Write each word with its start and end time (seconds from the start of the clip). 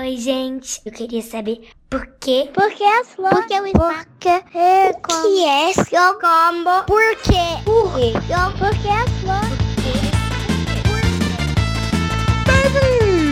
Oi, 0.00 0.16
gente. 0.16 0.80
Eu 0.84 0.90
queria 0.90 1.22
saber 1.22 1.68
por 1.88 2.04
quê? 2.18 2.50
Por 2.52 2.68
que 2.72 2.82
as 2.82 3.14
flores? 3.14 3.38
Por 3.38 3.46
que 3.46 3.60
o 3.60 3.66
espaço? 3.66 4.06
Por 4.06 4.18
que 4.18 4.28
é 4.28 4.90
O 4.90 5.00
que 5.22 5.44
é 5.44 5.72
seu 5.72 6.14
combo? 6.14 6.82
Por 6.84 7.16
quê? 7.22 7.62
Por 7.64 7.94
quê? 7.94 8.12
Por 8.58 8.70
que 8.80 8.88
as 8.88 9.08
flores? 9.20 9.54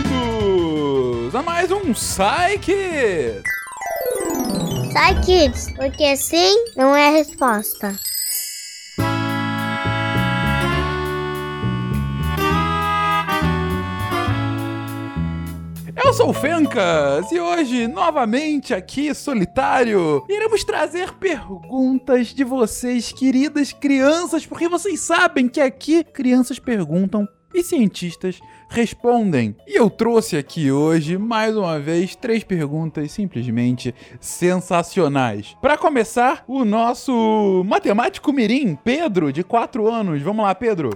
Bem-vindos 0.05 1.35
a 1.35 1.41
mais 1.41 1.69
um 1.69 1.91
Psyche! 1.91 3.41
Sai, 4.93 5.19
kids, 5.21 5.73
porque 5.75 6.15
sim 6.15 6.65
não 6.77 6.95
é 6.95 7.09
a 7.09 7.11
resposta. 7.11 7.93
Eu 15.95 16.11
sou 16.11 16.29
o 16.29 16.33
Fencas 16.33 17.31
e 17.31 17.39
hoje, 17.39 17.87
novamente 17.87 18.73
aqui, 18.73 19.13
solitário, 19.13 20.25
iremos 20.27 20.63
trazer 20.63 21.13
perguntas 21.13 22.27
de 22.27 22.43
vocês, 22.43 23.11
queridas 23.11 23.71
crianças, 23.71 24.45
porque 24.45 24.67
vocês 24.67 24.99
sabem 24.99 25.47
que 25.47 25.61
aqui 25.61 26.03
crianças 26.03 26.57
perguntam 26.57 27.27
e 27.53 27.61
cientistas 27.61 28.39
respondem. 28.69 29.55
E 29.67 29.75
eu 29.77 29.87
trouxe 29.89 30.35
aqui 30.35 30.71
hoje, 30.71 31.17
mais 31.17 31.55
uma 31.55 31.79
vez, 31.79 32.15
três 32.15 32.43
perguntas 32.43 33.11
simplesmente 33.11 33.93
sensacionais. 34.19 35.55
Para 35.61 35.77
começar, 35.77 36.43
o 36.47 36.65
nosso 36.65 37.63
matemático 37.67 38.33
mirim, 38.33 38.75
Pedro, 38.83 39.31
de 39.31 39.43
4 39.43 39.87
anos. 39.87 40.21
Vamos 40.23 40.43
lá, 40.43 40.55
Pedro. 40.55 40.89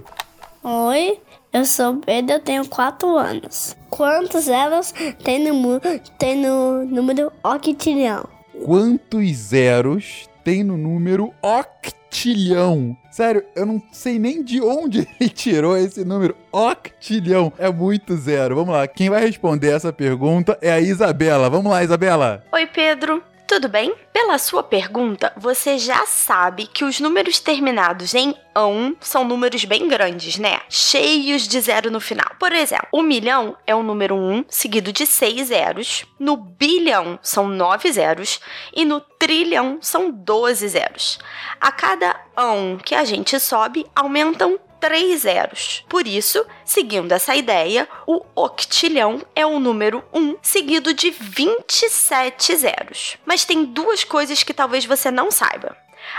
Oi, 0.60 1.20
eu 1.52 1.64
sou 1.64 1.92
o 1.94 1.96
Pedro, 1.98 2.34
eu 2.36 2.40
tenho 2.40 2.66
4 2.68 3.16
anos. 3.16 3.76
Quantos 3.90 4.44
zeros 4.44 4.92
tem 5.24 5.38
no, 5.46 5.54
mu- 5.54 5.80
tem 6.18 6.36
no 6.36 6.84
número 6.84 7.32
octilhão? 7.42 8.28
Quantos 8.64 9.30
zeros 9.36 10.28
tem 10.44 10.62
no 10.64 10.76
número 10.76 11.32
octilhão? 11.42 12.96
Sério, 13.10 13.42
eu 13.56 13.66
não 13.66 13.82
sei 13.92 14.18
nem 14.18 14.42
de 14.42 14.60
onde 14.60 15.08
ele 15.20 15.28
tirou 15.30 15.76
esse 15.76 16.04
número. 16.04 16.36
Octilhão. 16.52 17.52
É 17.58 17.70
muito 17.70 18.16
zero. 18.16 18.54
Vamos 18.56 18.74
lá. 18.74 18.86
Quem 18.86 19.10
vai 19.10 19.24
responder 19.24 19.70
essa 19.72 19.92
pergunta 19.92 20.56
é 20.62 20.70
a 20.70 20.80
Isabela. 20.80 21.48
Vamos 21.50 21.70
lá, 21.72 21.82
Isabela. 21.82 22.44
Oi, 22.52 22.66
Pedro. 22.66 23.22
Tudo 23.48 23.66
bem? 23.66 23.94
Pela 24.12 24.36
sua 24.36 24.62
pergunta, 24.62 25.32
você 25.34 25.78
já 25.78 26.04
sabe 26.04 26.66
que 26.66 26.84
os 26.84 27.00
números 27.00 27.40
terminados 27.40 28.14
em 28.14 28.34
ão 28.54 28.94
são 29.00 29.24
números 29.24 29.64
bem 29.64 29.88
grandes, 29.88 30.36
né? 30.36 30.60
Cheios 30.68 31.48
de 31.48 31.58
zero 31.58 31.90
no 31.90 31.98
final. 31.98 32.30
Por 32.38 32.52
exemplo, 32.52 32.86
o 32.92 33.00
milhão 33.00 33.56
é 33.66 33.74
o 33.74 33.82
número 33.82 34.14
1, 34.14 34.44
seguido 34.50 34.92
de 34.92 35.06
seis 35.06 35.48
zeros. 35.48 36.04
No 36.18 36.36
bilhão 36.36 37.18
são 37.22 37.48
nove 37.48 37.90
zeros. 37.90 38.38
E 38.74 38.84
no 38.84 39.00
trilhão 39.00 39.78
são 39.80 40.10
12 40.10 40.68
zeros. 40.68 41.18
A 41.58 41.72
cada 41.72 42.20
ão 42.36 42.76
que 42.76 42.94
a 42.94 43.04
gente 43.04 43.40
sobe, 43.40 43.86
aumentam 43.96 44.58
três 44.80 45.22
zeros. 45.22 45.84
Por 45.88 46.06
isso, 46.06 46.44
seguindo 46.64 47.12
essa 47.12 47.34
ideia, 47.34 47.88
o 48.06 48.22
octilhão 48.34 49.22
é 49.34 49.44
o 49.44 49.58
número 49.58 50.04
1, 50.12 50.36
seguido 50.42 50.92
de 50.94 51.10
27 51.10 52.56
zeros. 52.56 53.16
Mas 53.24 53.44
tem 53.44 53.64
duas 53.64 54.04
coisas 54.04 54.42
que 54.42 54.54
talvez 54.54 54.84
você 54.84 55.10
não 55.10 55.30
saiba. 55.30 55.76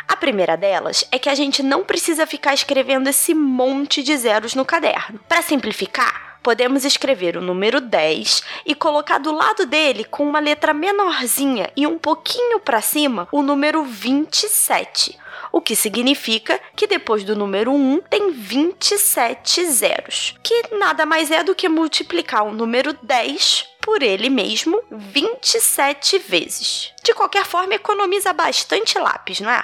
A 0.07 0.16
primeira 0.16 0.55
delas 0.55 1.05
é 1.11 1.17
que 1.17 1.29
a 1.29 1.35
gente 1.35 1.63
não 1.63 1.83
precisa 1.83 2.27
ficar 2.27 2.53
escrevendo 2.53 3.07
esse 3.07 3.33
monte 3.33 4.03
de 4.03 4.16
zeros 4.17 4.53
no 4.53 4.66
caderno. 4.66 5.19
Para 5.27 5.41
simplificar, 5.41 6.28
podemos 6.50 6.83
escrever 6.83 7.38
o 7.38 7.42
número 7.42 7.80
10 7.80 8.42
e 8.66 8.73
colocar 8.73 9.19
do 9.19 9.31
lado 9.31 9.67
dele 9.67 10.03
com 10.03 10.28
uma 10.28 10.39
letra 10.39 10.73
menorzinha 10.73 11.69
e 11.78 11.86
um 11.86 11.95
pouquinho 11.95 12.59
para 12.59 12.81
cima 12.81 13.28
o 13.31 13.44
número 13.44 13.83
27 13.83 15.16
o 15.52 15.61
que 15.61 15.75
significa 15.75 16.59
que 16.75 16.88
depois 16.88 17.23
do 17.23 17.35
número 17.35 17.72
1 17.72 18.01
tem 18.09 18.31
27 18.31 19.63
zeros, 19.66 20.35
que 20.44 20.75
nada 20.75 21.06
mais 21.06 21.29
é 21.31 21.44
do 21.44 21.56
que 21.56 21.69
multiplicar 21.69 22.44
o 22.44 22.52
número 22.52 22.94
10 22.94 23.68
por 23.81 24.02
ele 24.03 24.29
mesmo 24.29 24.81
27 24.91 26.19
vezes. 26.19 26.94
De 27.03 27.13
qualquer 27.13 27.46
forma, 27.46 27.73
economiza 27.73 28.34
bastante 28.34 28.97
lápis, 29.00 29.40
não 29.40 29.50
é? 29.50 29.63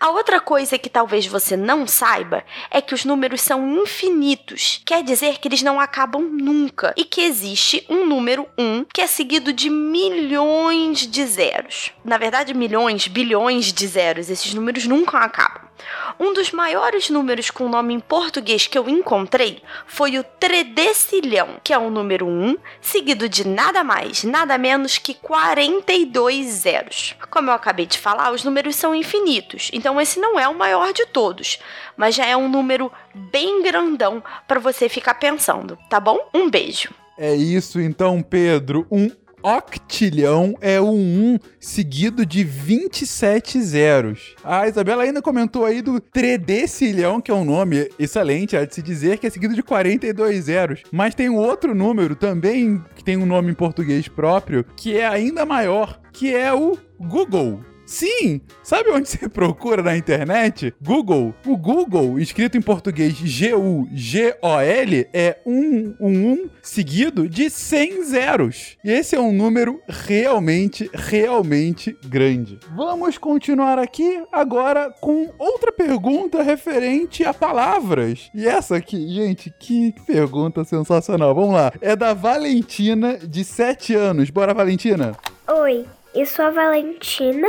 A 0.00 0.10
outra 0.10 0.40
coisa 0.40 0.78
que 0.78 0.88
talvez 0.88 1.26
você 1.26 1.56
não 1.56 1.86
saiba 1.86 2.44
é 2.70 2.80
que 2.80 2.94
os 2.94 3.04
números 3.04 3.40
são 3.40 3.82
infinitos, 3.82 4.80
quer 4.84 5.02
dizer 5.02 5.38
que 5.38 5.48
eles 5.48 5.62
não 5.62 5.80
acabam 5.80 6.22
nunca 6.22 6.92
e 6.96 7.04
que 7.04 7.20
existe 7.20 7.84
um 7.88 8.06
número 8.06 8.46
1 8.58 8.84
que 8.92 9.00
é 9.00 9.06
seguido 9.06 9.52
de 9.52 9.70
milhões 9.70 11.06
de 11.06 11.24
zeros. 11.26 11.92
Na 12.04 12.18
verdade, 12.18 12.54
milhões, 12.54 13.06
bilhões 13.08 13.72
de 13.72 13.86
zeros, 13.86 14.30
esses 14.30 14.52
números 14.54 14.86
nunca 14.86 15.18
acabam. 15.18 15.73
Um 16.18 16.32
dos 16.32 16.52
maiores 16.52 17.10
números 17.10 17.50
com 17.50 17.68
nome 17.68 17.94
em 17.94 18.00
português 18.00 18.66
que 18.66 18.78
eu 18.78 18.88
encontrei 18.88 19.62
foi 19.86 20.18
o 20.18 20.24
tredecilhão, 20.24 21.60
que 21.62 21.72
é 21.72 21.78
o 21.78 21.90
número 21.90 22.26
1, 22.26 22.56
seguido 22.80 23.28
de 23.28 23.46
nada 23.46 23.82
mais, 23.82 24.24
nada 24.24 24.56
menos 24.56 24.98
que 24.98 25.14
42 25.14 26.46
zeros. 26.46 27.14
Como 27.30 27.50
eu 27.50 27.54
acabei 27.54 27.86
de 27.86 27.98
falar, 27.98 28.32
os 28.32 28.44
números 28.44 28.76
são 28.76 28.94
infinitos, 28.94 29.70
então 29.72 30.00
esse 30.00 30.20
não 30.20 30.38
é 30.38 30.48
o 30.48 30.54
maior 30.54 30.92
de 30.92 31.06
todos, 31.06 31.58
mas 31.96 32.14
já 32.14 32.26
é 32.26 32.36
um 32.36 32.48
número 32.48 32.90
bem 33.14 33.62
grandão 33.62 34.22
para 34.46 34.60
você 34.60 34.88
ficar 34.88 35.14
pensando, 35.14 35.78
tá 35.88 35.98
bom? 35.98 36.28
Um 36.32 36.48
beijo. 36.48 36.90
É 37.16 37.34
isso 37.34 37.80
então, 37.80 38.20
Pedro. 38.22 38.86
Um 38.90 39.10
octilhão 39.44 40.56
é 40.62 40.80
o 40.80 40.90
1 40.90 41.38
seguido 41.60 42.24
de 42.24 42.42
27 42.42 43.60
zeros. 43.60 44.34
A 44.42 44.66
Isabela 44.66 45.02
ainda 45.02 45.20
comentou 45.20 45.66
aí 45.66 45.82
do 45.82 46.00
tredecilhão, 46.00 47.20
que 47.20 47.30
é 47.30 47.34
um 47.34 47.44
nome 47.44 47.90
excelente, 47.98 48.56
há 48.56 48.64
de 48.64 48.74
se 48.74 48.82
dizer 48.82 49.18
que 49.18 49.26
é 49.26 49.30
seguido 49.30 49.54
de 49.54 49.62
42 49.62 50.44
zeros. 50.44 50.82
Mas 50.90 51.14
tem 51.14 51.28
um 51.28 51.36
outro 51.36 51.74
número 51.74 52.16
também 52.16 52.82
que 52.96 53.04
tem 53.04 53.18
um 53.18 53.26
nome 53.26 53.50
em 53.50 53.54
português 53.54 54.08
próprio, 54.08 54.64
que 54.76 54.96
é 54.96 55.06
ainda 55.06 55.44
maior, 55.44 56.00
que 56.10 56.34
é 56.34 56.50
o 56.52 56.78
Google. 56.98 57.73
Sim! 57.86 58.40
Sabe 58.62 58.90
onde 58.90 59.08
você 59.08 59.28
procura 59.28 59.82
na 59.82 59.96
internet? 59.96 60.74
Google. 60.82 61.34
O 61.46 61.56
Google, 61.56 62.18
escrito 62.18 62.56
em 62.56 62.62
português 62.62 63.14
G-U-G-O-L, 63.14 65.08
é 65.12 65.38
um, 65.44 65.94
um, 66.00 66.32
um 66.32 66.50
seguido 66.62 67.28
de 67.28 67.50
100 67.50 68.04
zeros. 68.04 68.76
E 68.82 68.90
esse 68.90 69.14
é 69.14 69.20
um 69.20 69.32
número 69.32 69.80
realmente, 69.88 70.90
realmente 70.94 71.96
grande. 72.06 72.58
Vamos 72.74 73.18
continuar 73.18 73.78
aqui 73.78 74.22
agora 74.32 74.90
com 75.00 75.30
outra 75.38 75.70
pergunta 75.70 76.42
referente 76.42 77.24
a 77.24 77.34
palavras. 77.34 78.30
E 78.34 78.46
essa 78.46 78.76
aqui, 78.76 79.08
gente, 79.08 79.52
que 79.58 79.94
pergunta 80.06 80.64
sensacional. 80.64 81.34
Vamos 81.34 81.54
lá. 81.54 81.72
É 81.80 81.94
da 81.94 82.14
Valentina, 82.14 83.18
de 83.18 83.44
7 83.44 83.94
anos. 83.94 84.30
Bora, 84.30 84.54
Valentina? 84.54 85.16
Oi, 85.46 85.84
eu 86.14 86.24
sou 86.24 86.46
a 86.46 86.50
Valentina 86.50 87.48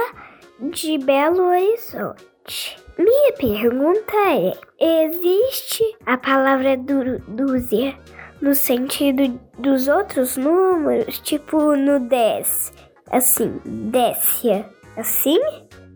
de 0.59 0.97
Belo 0.97 1.43
Horizonte. 1.43 2.77
Minha 2.97 3.33
pergunta 3.33 4.16
é: 4.79 5.05
existe 5.05 5.83
a 6.05 6.17
palavra 6.17 6.77
dúzia 6.77 7.97
no 8.41 8.55
sentido 8.55 9.39
dos 9.57 9.88
outros 9.88 10.38
números, 10.38 11.19
tipo 11.19 11.75
no 11.75 11.99
10? 11.99 12.73
Assim, 13.11 13.59
décia. 13.65 14.69
Assim? 14.97 15.39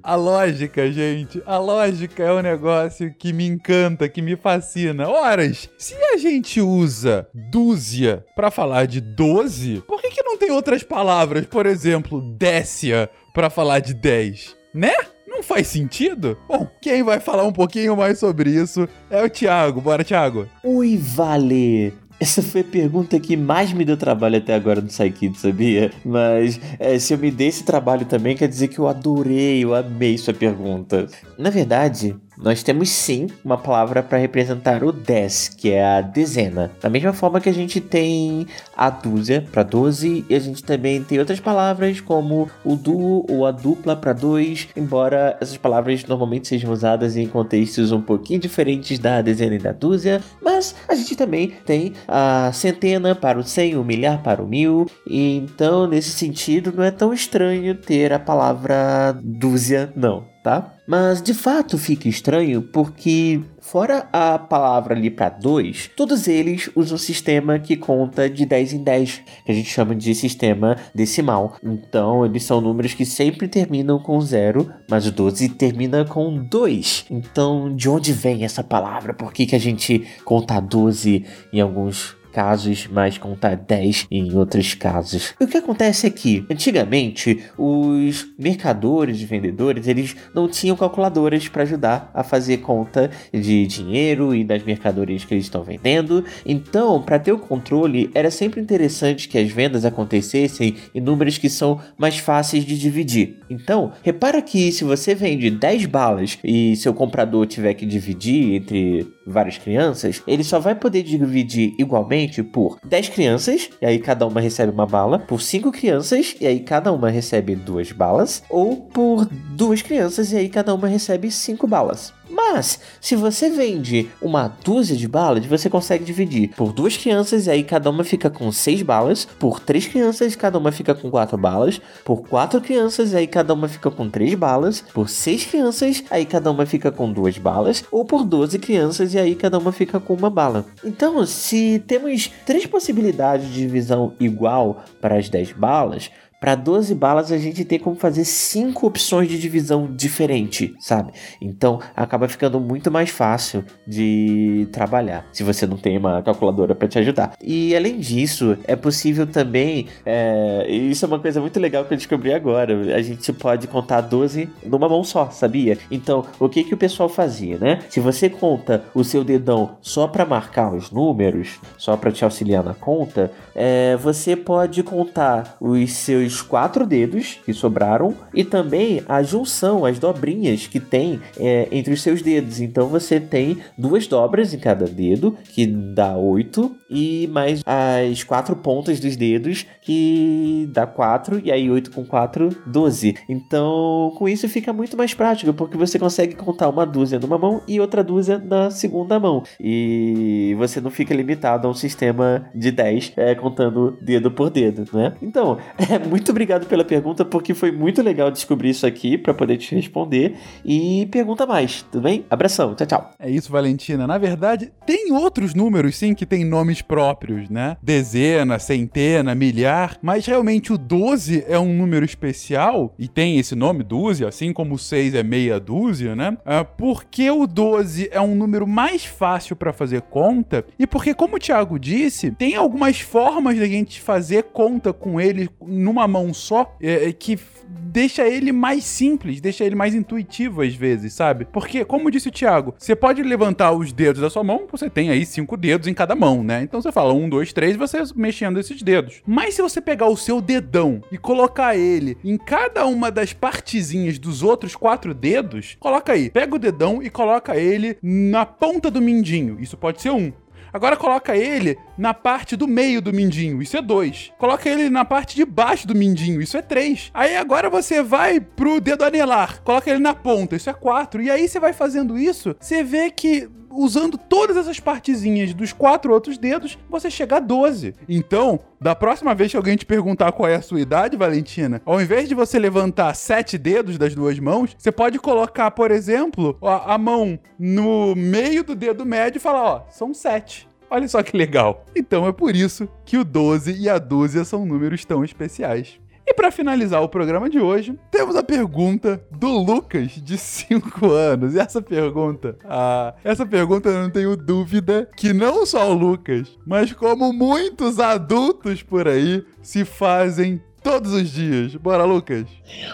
A 0.01 0.15
lógica, 0.15 0.89
gente, 0.91 1.43
a 1.45 1.57
lógica 1.57 2.23
é 2.23 2.33
um 2.33 2.41
negócio 2.41 3.13
que 3.13 3.33
me 3.33 3.45
encanta, 3.45 4.07
que 4.07 4.21
me 4.21 4.35
fascina. 4.35 5.07
Horas, 5.09 5.69
se 5.77 5.93
a 5.95 6.17
gente 6.17 6.61
usa 6.61 7.27
dúzia 7.33 8.25
pra 8.35 8.49
falar 8.49 8.87
de 8.87 9.01
12, 9.01 9.83
por 9.85 10.01
que, 10.01 10.09
que 10.09 10.23
não 10.23 10.37
tem 10.37 10.51
outras 10.51 10.83
palavras, 10.83 11.45
por 11.45 11.65
exemplo, 11.65 12.21
décia, 12.37 13.09
pra 13.39 13.49
falar 13.49 13.79
de 13.79 13.93
10? 13.93 14.53
Né? 14.73 14.91
Não 15.25 15.41
faz 15.41 15.67
sentido? 15.67 16.37
Bom, 16.45 16.67
quem 16.81 17.03
vai 17.03 17.21
falar 17.21 17.45
um 17.45 17.53
pouquinho 17.53 17.95
mais 17.95 18.19
sobre 18.19 18.49
isso 18.49 18.85
é 19.09 19.23
o 19.23 19.29
Thiago. 19.29 19.79
Bora, 19.79 20.03
Thiago. 20.03 20.45
Oi, 20.61 20.97
Vale! 20.97 21.93
Essa 22.19 22.43
foi 22.43 22.59
a 22.59 22.65
pergunta 22.65 23.17
que 23.17 23.37
mais 23.37 23.71
me 23.71 23.85
deu 23.85 23.95
trabalho 23.95 24.39
até 24.39 24.53
agora 24.53 24.81
no 24.81 24.87
Psykid, 24.87 25.37
sabia? 25.37 25.89
Mas 26.03 26.59
é, 26.77 26.99
se 26.99 27.13
eu 27.13 27.17
me 27.17 27.31
dei 27.31 27.47
esse 27.47 27.63
trabalho 27.63 28.05
também, 28.05 28.35
quer 28.35 28.49
dizer 28.49 28.67
que 28.67 28.77
eu 28.77 28.89
adorei, 28.89 29.63
eu 29.63 29.73
amei 29.73 30.17
sua 30.17 30.33
pergunta. 30.33 31.07
Na 31.37 31.49
verdade, 31.49 32.17
nós 32.41 32.63
temos 32.63 32.89
sim 32.89 33.27
uma 33.43 33.57
palavra 33.57 34.01
para 34.01 34.17
representar 34.17 34.81
o 34.83 34.93
10, 34.93 35.49
que 35.49 35.71
é 35.71 35.85
a 35.85 36.01
dezena. 36.01 36.71
Da 36.81 36.89
mesma 36.89 37.11
forma 37.11 37.41
que 37.41 37.49
a 37.49 37.53
gente 37.53 37.81
tem 37.81 38.47
a 38.75 38.89
dúzia 38.89 39.45
para 39.51 39.61
12, 39.61 40.25
e 40.29 40.33
a 40.33 40.39
gente 40.39 40.63
também 40.63 41.03
tem 41.03 41.19
outras 41.19 41.41
palavras 41.41 41.99
como 41.99 42.49
o 42.63 42.75
duo 42.75 43.25
ou 43.29 43.45
a 43.45 43.51
dupla 43.51 43.95
para 43.95 44.13
2, 44.13 44.69
embora 44.77 45.37
essas 45.41 45.57
palavras 45.57 46.05
normalmente 46.05 46.47
sejam 46.47 46.71
usadas 46.71 47.17
em 47.17 47.27
contextos 47.27 47.91
um 47.91 48.01
pouquinho 48.01 48.39
diferentes 48.39 48.97
da 48.97 49.21
dezena 49.21 49.55
e 49.55 49.59
da 49.59 49.73
dúzia, 49.73 50.21
mas 50.41 50.73
a 50.87 50.95
gente 50.95 51.15
também 51.17 51.51
tem 51.65 51.93
a 52.07 52.51
centena 52.53 53.13
para 53.13 53.37
o 53.37 53.43
100, 53.43 53.75
o 53.75 53.83
milhar 53.83 54.23
para 54.23 54.41
o 54.41 54.47
mil, 54.47 54.85
e 55.05 55.37
então 55.37 55.87
nesse 55.87 56.11
sentido 56.11 56.71
não 56.73 56.83
é 56.83 56.91
tão 56.91 57.13
estranho 57.13 57.75
ter 57.75 58.13
a 58.13 58.19
palavra 58.19 59.17
dúzia, 59.21 59.91
não 59.93 60.38
tá? 60.43 60.73
Mas 60.87 61.21
de 61.21 61.33
fato 61.33 61.77
fica 61.77 62.07
estranho 62.07 62.61
porque, 62.61 63.41
fora 63.59 64.07
a 64.11 64.39
palavra 64.39 64.95
ali 64.95 65.09
para 65.09 65.29
2, 65.29 65.91
todos 65.95 66.27
eles 66.27 66.69
usam 66.75 66.95
um 66.95 66.99
sistema 66.99 67.59
que 67.59 67.75
conta 67.75 68.29
de 68.29 68.45
10 68.45 68.73
em 68.73 68.83
10, 68.83 69.21
que 69.45 69.51
a 69.51 69.55
gente 69.55 69.69
chama 69.69 69.95
de 69.95 70.15
sistema 70.15 70.75
decimal. 70.93 71.55
Então, 71.63 72.25
eles 72.25 72.43
são 72.43 72.59
números 72.59 72.93
que 72.93 73.05
sempre 73.05 73.47
terminam 73.47 73.99
com 73.99 74.19
0, 74.19 74.71
mas 74.89 75.05
o 75.05 75.11
12 75.11 75.49
termina 75.49 76.05
com 76.05 76.43
2. 76.43 77.05
Então, 77.11 77.75
de 77.75 77.89
onde 77.89 78.11
vem 78.11 78.43
essa 78.43 78.63
palavra? 78.63 79.13
Por 79.13 79.31
que, 79.31 79.45
que 79.45 79.55
a 79.55 79.59
gente 79.59 80.07
conta 80.25 80.59
12 80.59 81.25
em 81.53 81.61
alguns 81.61 82.18
casos, 82.39 82.87
mas 82.89 83.17
contar 83.17 83.57
10 83.57 84.07
em 84.09 84.33
outros 84.33 84.73
casos. 84.73 85.33
O 85.41 85.45
que 85.45 85.57
acontece 85.57 86.07
é 86.07 86.09
que, 86.09 86.45
antigamente, 86.49 87.43
os 87.57 88.27
mercadores 88.39 89.19
e 89.19 89.25
vendedores, 89.25 89.89
eles 89.89 90.15
não 90.33 90.47
tinham 90.47 90.77
calculadoras 90.77 91.49
para 91.49 91.63
ajudar 91.63 92.09
a 92.13 92.23
fazer 92.23 92.59
conta 92.59 93.11
de 93.33 93.67
dinheiro 93.67 94.33
e 94.33 94.45
das 94.45 94.63
mercadorias 94.63 95.25
que 95.25 95.33
eles 95.33 95.43
estão 95.43 95.63
vendendo. 95.63 96.23
Então, 96.45 97.01
para 97.01 97.19
ter 97.19 97.33
o 97.33 97.39
controle, 97.39 98.09
era 98.15 98.31
sempre 98.31 98.61
interessante 98.61 99.27
que 99.27 99.37
as 99.37 99.51
vendas 99.51 99.83
acontecessem 99.83 100.77
em 100.95 101.01
números 101.01 101.37
que 101.37 101.49
são 101.49 101.81
mais 101.97 102.19
fáceis 102.19 102.63
de 102.63 102.79
dividir. 102.79 103.39
Então, 103.49 103.91
repara 104.01 104.41
que 104.41 104.71
se 104.71 104.85
você 104.85 105.13
vende 105.13 105.51
10 105.51 105.87
balas 105.87 106.39
e 106.41 106.73
seu 106.77 106.93
comprador 106.93 107.45
tiver 107.45 107.73
que 107.73 107.85
dividir 107.85 108.53
entre 108.53 109.05
várias 109.27 109.57
crianças, 109.57 110.23
ele 110.25 110.43
só 110.43 110.57
vai 110.57 110.73
poder 110.73 111.03
dividir 111.03 111.73
igualmente 111.77 112.28
por 112.51 112.79
10 112.83 113.09
crianças, 113.09 113.69
e 113.81 113.85
aí 113.85 113.99
cada 113.99 114.25
uma 114.25 114.39
recebe 114.39 114.71
uma 114.71 114.85
bala, 114.85 115.19
por 115.19 115.41
5 115.41 115.71
crianças, 115.71 116.35
e 116.39 116.47
aí 116.47 116.59
cada 116.59 116.91
uma 116.91 117.09
recebe 117.09 117.55
duas 117.55 117.91
balas, 117.91 118.43
ou 118.49 118.75
por 118.75 119.25
duas 119.25 119.81
crianças, 119.81 120.31
e 120.31 120.37
aí 120.37 120.49
cada 120.49 120.73
uma 120.73 120.87
recebe 120.87 121.31
5 121.31 121.67
balas. 121.67 122.13
Mas, 122.51 122.79
se 122.99 123.15
você 123.15 123.47
vende 123.47 124.09
uma 124.19 124.47
dúzia 124.47 124.95
de 124.95 125.07
balas, 125.07 125.45
você 125.45 125.69
consegue 125.69 126.03
dividir 126.03 126.49
por 126.55 126.73
duas 126.73 126.97
crianças 126.97 127.45
e 127.45 127.51
aí 127.51 127.63
cada 127.63 127.89
uma 127.91 128.03
fica 128.03 128.27
com 128.27 128.51
seis 128.51 128.81
balas, 128.81 129.25
por 129.37 129.59
três 129.59 129.87
crianças, 129.87 130.35
cada 130.35 130.57
uma 130.57 130.71
fica 130.71 130.95
com 130.95 131.11
quatro 131.11 131.37
balas, 131.37 131.79
por 132.03 132.23
quatro 132.23 132.59
crianças, 132.59 133.13
aí 133.13 133.27
cada 133.27 133.53
uma 133.53 133.67
fica 133.67 133.91
com 133.91 134.09
três 134.09 134.33
balas, 134.33 134.83
por 134.93 135.09
seis 135.09 135.45
crianças, 135.45 136.03
aí 136.09 136.25
cada 136.25 136.49
uma 136.49 136.65
fica 136.65 136.91
com 136.91 137.11
duas 137.11 137.37
balas, 137.37 137.83
ou 137.91 138.03
por 138.03 138.25
doze 138.25 138.57
crianças, 138.57 139.13
e 139.13 139.19
aí 139.19 139.35
cada 139.35 139.59
uma 139.59 139.71
fica 139.71 139.99
com 139.99 140.15
uma 140.15 140.29
bala. 140.29 140.65
Então, 140.83 141.23
se 141.27 141.83
temos 141.85 142.31
três 142.47 142.65
possibilidades 142.65 143.47
de 143.47 143.59
divisão 143.59 144.13
igual 144.19 144.83
para 144.99 145.17
as 145.17 145.29
dez 145.29 145.51
balas, 145.51 146.09
para 146.39 146.55
12 146.55 146.95
balas 146.95 147.31
a 147.31 147.37
gente 147.37 147.65
tem 147.65 147.77
como 147.77 147.95
fazer 147.95 148.23
cinco 148.23 148.87
opções 148.87 149.27
de 149.27 149.37
divisão 149.37 149.87
diferente, 149.93 150.73
sabe? 150.79 151.11
Então 151.41 151.79
acaba 151.95 152.27
ficando 152.27 152.59
muito 152.59 152.89
mais 152.89 153.09
fácil 153.09 153.63
de 153.85 154.67
trabalhar 154.71 155.25
se 155.31 155.43
você 155.43 155.67
não 155.67 155.77
tem 155.77 155.97
uma 155.97 156.21
calculadora 156.21 156.73
para 156.73 156.87
te 156.87 156.97
ajudar. 156.99 157.33
E 157.43 157.75
além 157.75 157.99
disso, 157.99 158.57
é 158.65 158.75
possível 158.75 159.27
também, 159.27 159.87
é, 160.05 160.65
isso 160.69 161.03
é 161.03 161.07
uma 161.07 161.19
coisa 161.19 161.41
muito 161.41 161.59
legal 161.59 161.83
que 161.85 161.93
eu 161.93 161.97
descobri 161.97 162.33
agora. 162.33 162.95
A 162.95 163.01
gente 163.01 163.33
pode 163.33 163.67
contar 163.67 164.01
12 164.01 164.49
numa 164.65 164.87
mão 164.87 165.03
só, 165.03 165.29
sabia? 165.29 165.77
Então 165.91 166.25
o 166.39 166.47
que 166.47 166.63
que 166.63 166.73
o 166.73 166.77
pessoal 166.77 167.09
fazia, 167.09 167.57
né? 167.57 167.79
Se 167.89 167.99
você 167.99 168.29
conta 168.29 168.83
o 168.93 169.03
seu 169.03 169.23
dedão 169.23 169.77
só 169.81 170.07
para 170.07 170.25
marcar 170.25 170.73
os 170.73 170.91
números, 170.91 171.59
só 171.77 171.97
para 171.97 172.11
te 172.11 172.23
auxiliar 172.23 172.63
na 172.63 172.73
conta, 172.73 173.31
é, 173.53 173.97
você 173.97 174.35
pode 174.35 174.83
contar 174.83 175.57
os 175.59 175.91
seus 175.91 176.28
os 176.29 176.41
quatro 176.41 176.85
dedos 176.85 177.39
que 177.43 177.53
sobraram 177.53 178.13
e 178.33 178.43
também 178.43 179.01
a 179.07 179.23
junção, 179.23 179.83
as 179.85 179.97
dobrinhas 179.97 180.67
que 180.67 180.79
tem 180.79 181.19
é, 181.39 181.67
entre 181.71 181.93
os 181.93 182.01
seus 182.01 182.21
dedos. 182.21 182.61
Então 182.61 182.87
você 182.87 183.19
tem 183.19 183.57
duas 183.77 184.07
dobras 184.07 184.53
em 184.53 184.59
cada 184.59 184.85
dedo, 184.85 185.35
que 185.53 185.65
dá 185.65 186.15
oito, 186.15 186.75
e 186.89 187.27
mais 187.27 187.61
as 187.65 188.23
quatro 188.23 188.55
pontas 188.55 188.99
dos 188.99 189.15
dedos, 189.15 189.65
que 189.81 190.69
dá 190.71 190.85
quatro, 190.85 191.41
e 191.43 191.51
aí 191.51 191.69
oito 191.69 191.91
com 191.91 192.05
quatro, 192.05 192.55
doze. 192.65 193.15
Então 193.27 194.13
com 194.15 194.29
isso 194.29 194.47
fica 194.47 194.71
muito 194.71 194.95
mais 194.95 195.13
prático, 195.13 195.53
porque 195.53 195.77
você 195.77 195.97
consegue 195.97 196.35
contar 196.35 196.69
uma 196.69 196.85
dúzia 196.85 197.19
numa 197.19 197.37
mão 197.37 197.61
e 197.67 197.79
outra 197.79 198.03
dúzia 198.03 198.37
na 198.37 198.69
segunda 198.69 199.19
mão. 199.19 199.43
E 199.59 200.55
você 200.57 200.79
não 200.79 200.91
fica 200.91 201.13
limitado 201.13 201.67
a 201.67 201.71
um 201.71 201.73
sistema 201.73 202.45
de 202.53 202.71
10 202.71 203.13
é, 203.17 203.33
contando 203.33 203.97
dedo 204.01 204.29
por 204.29 204.49
dedo, 204.49 204.85
né? 204.93 205.13
Então, 205.21 205.57
é 205.77 205.97
muito 205.99 206.18
muito 206.19 206.31
obrigado 206.31 206.67
pela 206.67 206.83
pergunta, 206.83 207.23
porque 207.23 207.53
foi 207.53 207.71
muito 207.71 208.01
legal 208.01 208.29
descobrir 208.29 208.71
isso 208.71 208.85
aqui 208.85 209.17
para 209.17 209.33
poder 209.33 209.55
te 209.55 209.73
responder. 209.73 210.35
E 210.65 211.07
pergunta 211.09 211.45
mais, 211.47 211.81
tudo 211.83 212.01
bem? 212.01 212.25
Abração, 212.29 212.75
tchau, 212.75 212.85
tchau. 212.85 213.11
É 213.17 213.29
isso, 213.29 213.49
Valentina. 213.49 214.05
Na 214.05 214.17
verdade, 214.17 214.69
tem 214.85 215.13
outros 215.13 215.53
números, 215.53 215.95
sim, 215.95 216.13
que 216.13 216.25
tem 216.25 216.43
nomes 216.43 216.81
próprios, 216.81 217.49
né? 217.49 217.77
Dezena, 217.81 218.59
centena, 218.59 219.33
milhar, 219.33 219.97
mas 220.01 220.25
realmente 220.25 220.73
o 220.73 220.77
12 220.77 221.45
é 221.47 221.57
um 221.57 221.73
número 221.73 222.03
especial 222.03 222.93
e 222.99 223.07
tem 223.07 223.39
esse 223.39 223.55
nome, 223.55 223.81
dúzia, 223.81 224.27
assim 224.27 224.51
como 224.51 224.75
o 224.75 224.79
6 224.79 225.15
é 225.15 225.23
meia 225.23 225.57
dúzia, 225.57 226.17
né? 226.17 226.37
Ah, 226.45 226.65
porque 226.65 227.31
o 227.31 227.47
12 227.47 228.09
é 228.11 228.19
um 228.19 228.35
número 228.35 228.67
mais 228.67 229.05
fácil 229.05 229.55
para 229.55 229.71
fazer 229.71 230.01
conta 230.01 230.65
e 230.77 230.85
porque, 230.85 231.13
como 231.13 231.37
o 231.37 231.39
Thiago 231.39 231.79
disse, 231.79 232.31
tem 232.31 232.57
algumas 232.57 232.99
formas 232.99 233.57
da 233.57 233.65
gente 233.65 234.01
fazer 234.01 234.43
conta 234.51 234.91
com 234.91 235.21
ele 235.21 235.49
numa 235.65 236.08
mão 236.09 236.33
só, 236.33 236.75
é, 236.81 237.09
é, 237.09 237.13
que 237.13 237.39
deixa 237.69 238.27
ele 238.27 238.51
mais 238.51 238.83
simples, 238.83 239.39
deixa 239.39 239.63
ele 239.63 239.75
mais 239.75 239.93
intuitivo 239.93 240.61
às 240.61 240.73
vezes, 240.73 241.13
sabe? 241.13 241.45
Porque, 241.45 241.85
como 241.85 242.09
disse 242.09 242.29
o 242.29 242.31
Thiago, 242.31 242.73
você 242.77 242.95
pode 242.95 243.21
levantar 243.21 243.71
os 243.71 243.91
dedos 243.91 244.21
da 244.21 244.29
sua 244.29 244.43
mão, 244.43 244.67
você 244.69 244.89
tem 244.89 245.09
aí 245.09 245.25
cinco 245.25 245.55
dedos 245.55 245.87
em 245.87 245.93
cada 245.93 246.15
mão, 246.15 246.43
né? 246.43 246.61
Então 246.63 246.81
você 246.81 246.91
fala 246.91 247.13
um, 247.13 247.29
dois, 247.29 247.53
três, 247.53 247.75
você 247.75 248.01
mexendo 248.15 248.59
esses 248.59 248.81
dedos. 248.81 249.21
Mas 249.25 249.53
se 249.53 249.61
você 249.61 249.79
pegar 249.79 250.07
o 250.07 250.17
seu 250.17 250.41
dedão 250.41 251.01
e 251.11 251.17
colocar 251.17 251.75
ele 251.75 252.17
em 252.23 252.37
cada 252.37 252.85
uma 252.85 253.11
das 253.11 253.33
partezinhas 253.33 254.17
dos 254.17 254.41
outros 254.43 254.75
quatro 254.75 255.13
dedos, 255.13 255.77
coloca 255.79 256.13
aí, 256.13 256.29
pega 256.29 256.55
o 256.55 256.59
dedão 256.59 257.03
e 257.03 257.09
coloca 257.09 257.55
ele 257.55 257.97
na 258.01 258.45
ponta 258.45 258.89
do 258.89 259.01
mindinho. 259.01 259.57
Isso 259.59 259.77
pode 259.77 260.01
ser 260.01 260.11
um. 260.11 260.31
Agora 260.71 260.95
coloca 260.95 261.35
ele 261.35 261.77
na 261.97 262.13
parte 262.13 262.55
do 262.55 262.67
meio 262.67 263.01
do 263.01 263.13
mindinho, 263.13 263.61
isso 263.61 263.77
é 263.77 263.81
2. 263.81 264.33
Coloca 264.37 264.69
ele 264.69 264.89
na 264.89 265.03
parte 265.05 265.35
de 265.35 265.45
baixo 265.45 265.87
do 265.87 265.95
mindinho, 265.95 266.41
isso 266.41 266.57
é 266.57 266.61
3. 266.61 267.11
Aí 267.13 267.35
agora 267.35 267.69
você 267.69 268.01
vai 268.01 268.39
pro 268.39 268.79
dedo 268.79 269.03
anelar, 269.03 269.61
coloca 269.63 269.89
ele 269.89 269.99
na 269.99 270.13
ponta, 270.13 270.55
isso 270.55 270.69
é 270.69 270.73
4. 270.73 271.21
E 271.21 271.29
aí 271.29 271.47
você 271.47 271.59
vai 271.59 271.73
fazendo 271.73 272.17
isso, 272.17 272.55
você 272.59 272.83
vê 272.83 273.09
que 273.09 273.49
usando 273.71 274.17
todas 274.17 274.57
essas 274.57 274.79
partezinhas 274.79 275.53
dos 275.53 275.73
quatro 275.73 276.13
outros 276.13 276.37
dedos, 276.37 276.77
você 276.89 277.09
chega 277.09 277.37
a 277.37 277.39
12. 277.39 277.95
Então, 278.07 278.59
da 278.79 278.95
próxima 278.95 279.35
vez 279.35 279.51
que 279.51 279.57
alguém 279.57 279.77
te 279.77 279.85
perguntar 279.85 280.31
qual 280.31 280.49
é 280.49 280.55
a 280.55 280.61
sua 280.61 280.81
idade, 280.81 281.17
Valentina, 281.17 281.81
ao 281.85 282.01
invés 282.01 282.27
de 282.27 282.35
você 282.35 282.57
levantar 282.57 283.13
sete 283.15 283.57
dedos 283.57 283.97
das 283.97 284.15
duas 284.15 284.39
mãos, 284.39 284.75
você 284.77 284.91
pode 284.91 285.19
colocar, 285.19 285.71
por 285.71 285.91
exemplo, 285.91 286.57
a 286.61 286.97
mão 286.97 287.39
no 287.57 288.15
meio 288.15 288.63
do 288.63 288.75
dedo 288.75 289.05
médio 289.05 289.37
e 289.37 289.41
falar, 289.41 289.63
ó, 289.63 289.83
são 289.89 290.13
sete. 290.13 290.67
Olha 290.91 291.07
só 291.07 291.21
que 291.21 291.37
legal. 291.37 291.85
Então 291.95 292.27
é 292.27 292.31
por 292.31 292.55
isso 292.55 292.89
que 293.05 293.17
o 293.17 293.23
12 293.23 293.79
e 293.79 293.87
a 293.87 293.99
dúzia 293.99 294.43
são 294.43 294.65
números 294.65 295.05
tão 295.05 295.23
especiais. 295.23 295.99
E 296.29 296.33
para 296.35 296.51
finalizar 296.51 297.01
o 297.01 297.09
programa 297.09 297.49
de 297.49 297.59
hoje, 297.59 297.99
temos 298.11 298.35
a 298.35 298.43
pergunta 298.43 299.19
do 299.31 299.47
Lucas, 299.49 300.11
de 300.11 300.37
5 300.37 301.09
anos. 301.09 301.55
E 301.55 301.59
essa 301.59 301.81
pergunta, 301.81 302.55
ah, 302.65 303.15
essa 303.23 303.47
pergunta 303.47 303.89
eu 303.89 304.03
não 304.03 304.11
tenho 304.11 304.37
dúvida 304.37 305.09
que 305.17 305.33
não 305.33 305.65
só 305.65 305.89
o 305.89 305.93
Lucas, 305.95 306.55
mas 306.67 306.93
como 306.93 307.33
muitos 307.33 307.99
adultos 307.99 308.83
por 308.83 309.07
aí 309.07 309.43
se 309.63 309.83
fazem 309.83 310.61
todos 310.83 311.13
os 311.13 311.31
dias. 311.31 311.75
Bora, 311.75 312.03
Lucas? 312.03 312.45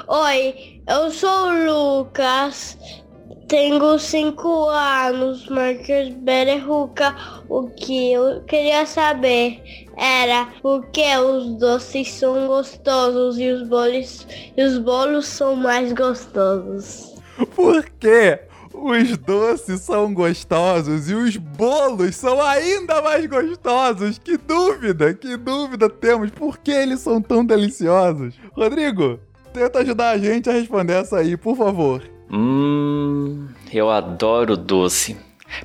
Oi, 0.07 0.81
eu 0.87 1.11
sou 1.11 1.49
o 1.49 1.99
Lucas. 1.99 2.77
Tenho 3.47 3.99
cinco 3.99 4.69
anos, 4.69 5.47
Marcos 5.47 6.09
Bereruca. 6.17 7.15
O 7.47 7.69
que 7.69 8.13
eu 8.13 8.41
queria 8.41 8.87
saber 8.87 9.85
era 9.95 10.47
por 10.63 10.87
que 10.87 11.15
os 11.17 11.55
doces 11.59 12.11
são 12.11 12.47
gostosos 12.47 13.37
e 13.37 13.51
os 13.51 13.67
bolos, 13.67 14.25
e 14.57 14.63
os 14.63 14.79
bolos 14.79 15.27
são 15.27 15.55
mais 15.55 15.93
gostosos. 15.93 17.13
Por 17.55 17.87
quê? 17.99 18.39
Os 18.73 19.15
doces 19.17 19.81
são 19.81 20.11
gostosos 20.11 21.09
e 21.09 21.13
os 21.13 21.37
bolos 21.37 22.15
são 22.15 22.41
ainda 22.41 22.99
mais 23.01 23.27
gostosos. 23.27 24.17
Que 24.17 24.37
dúvida, 24.37 25.13
que 25.13 25.37
dúvida 25.37 25.87
temos. 25.87 26.31
Por 26.31 26.57
que 26.57 26.71
eles 26.71 26.99
são 26.99 27.21
tão 27.21 27.45
deliciosos? 27.45 28.33
Rodrigo, 28.53 29.19
tenta 29.53 29.79
ajudar 29.79 30.09
a 30.09 30.17
gente 30.17 30.49
a 30.49 30.53
responder 30.53 30.93
essa 30.93 31.17
aí, 31.17 31.37
por 31.37 31.55
favor. 31.55 32.14
Hum, 32.31 33.47
eu 33.71 33.89
adoro 33.89 34.57
doce. 34.57 35.17